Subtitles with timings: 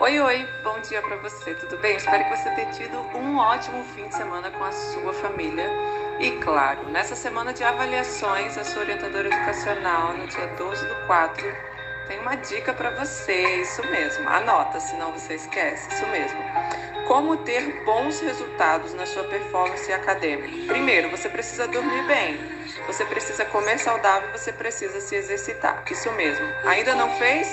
[0.00, 1.96] Oi, oi, bom dia para você, tudo bem?
[1.96, 5.68] Espero que você tenha tido um ótimo fim de semana com a sua família.
[6.20, 11.44] E claro, nessa semana de avaliações, a sua orientadora educacional, no dia 12 do 4,
[12.06, 14.28] tem uma dica para você, isso mesmo.
[14.28, 16.38] Anota, senão você esquece, isso mesmo.
[17.08, 20.48] Como ter bons resultados na sua performance acadêmica?
[20.68, 22.38] Primeiro, você precisa dormir bem.
[22.86, 25.82] Você precisa comer saudável, você precisa se exercitar.
[25.90, 26.46] Isso mesmo.
[26.64, 27.48] Ainda não fez?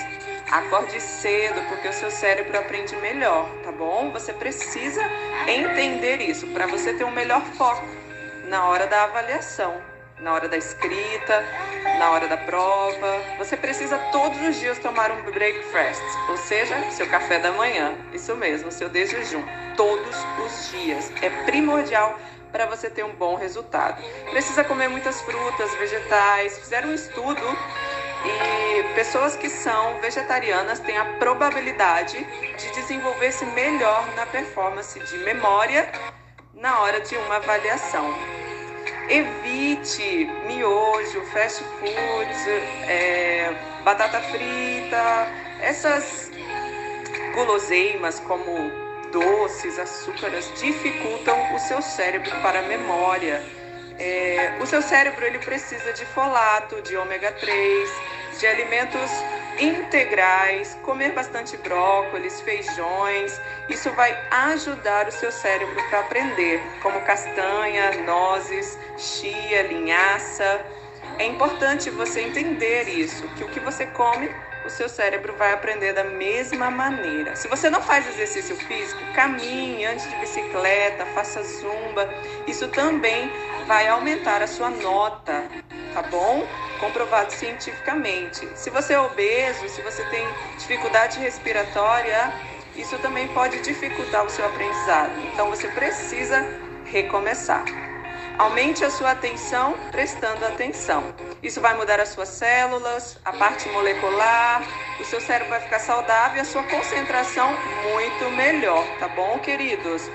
[0.50, 4.10] Acorde cedo, porque o seu cérebro aprende melhor, tá bom?
[4.12, 5.02] Você precisa
[5.46, 7.84] entender isso para você ter um melhor foco
[8.48, 9.74] na hora da avaliação,
[10.20, 11.44] na hora da escrita,
[11.98, 13.20] na hora da prova.
[13.38, 17.94] Você precisa todos os dias tomar um breakfast, ou seja, seu café da manhã.
[18.12, 19.42] Isso mesmo, seu de jejum,
[19.76, 21.10] todos os dias.
[21.22, 22.16] É primordial
[22.52, 24.00] para você ter um bom resultado.
[24.30, 26.56] Precisa comer muitas frutas, vegetais.
[26.58, 27.42] Fizeram um estudo
[28.96, 32.16] pessoas que são vegetarianas têm a probabilidade
[32.56, 35.86] de desenvolver-se melhor na performance de memória
[36.54, 38.14] na hora de uma avaliação.
[39.10, 42.50] Evite miojo, fast food,
[42.88, 43.54] é,
[43.84, 45.28] batata frita,
[45.60, 46.30] essas
[47.34, 48.70] guloseimas como
[49.12, 53.44] doces, açúcares dificultam o seu cérebro para a memória.
[53.98, 57.90] É, o seu cérebro ele precisa de folato, de ômega 3,
[58.38, 59.10] de alimentos
[59.58, 63.40] integrais, comer bastante brócolis, feijões.
[63.68, 70.64] Isso vai ajudar o seu cérebro para aprender, como castanha, nozes, chia, linhaça.
[71.18, 74.28] É importante você entender isso, que o que você come,
[74.66, 77.34] o seu cérebro vai aprender da mesma maneira.
[77.36, 82.12] Se você não faz exercício físico, caminhe antes de bicicleta, faça zumba.
[82.46, 83.32] Isso também
[83.66, 85.44] vai aumentar a sua nota,
[85.94, 86.65] tá bom?
[86.78, 88.48] Comprovado cientificamente.
[88.54, 92.32] Se você é obeso, se você tem dificuldade respiratória,
[92.74, 95.12] isso também pode dificultar o seu aprendizado.
[95.32, 96.44] Então você precisa
[96.84, 97.64] recomeçar.
[98.38, 101.02] Aumente a sua atenção prestando atenção.
[101.42, 104.62] Isso vai mudar as suas células, a parte molecular,
[104.98, 110.10] o seu cérebro vai ficar saudável e a sua concentração muito melhor, tá bom, queridos?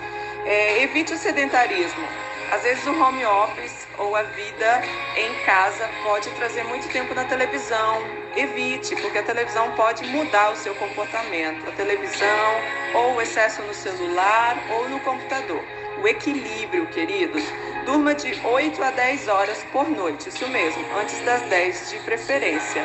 [0.45, 2.30] É, evite o sedentarismo.
[2.51, 4.81] Às vezes o home office ou a vida
[5.15, 8.03] em casa pode trazer muito tempo na televisão.
[8.35, 11.69] Evite, porque a televisão pode mudar o seu comportamento.
[11.69, 12.61] A televisão
[12.93, 15.63] ou o excesso no celular ou no computador.
[16.03, 17.43] O equilíbrio, queridos.
[17.85, 22.83] Durma de 8 a 10 horas por noite, isso mesmo, antes das 10 de preferência.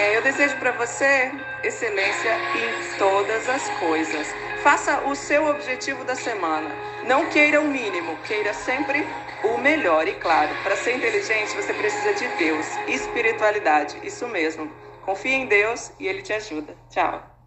[0.00, 1.30] É, eu desejo para você
[1.62, 4.34] excelência em todas as coisas.
[4.56, 6.70] Faça o seu objetivo da semana.
[7.02, 10.08] Não queira o mínimo, queira sempre o melhor.
[10.08, 14.74] E claro, para ser inteligente você precisa de Deus, espiritualidade, isso mesmo.
[15.02, 16.74] Confie em Deus e Ele te ajuda.
[16.88, 17.39] Tchau.